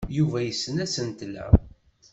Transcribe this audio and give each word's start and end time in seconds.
Yuba 0.17 0.39
yessen 0.41 0.77
asentel-a. 0.85 1.47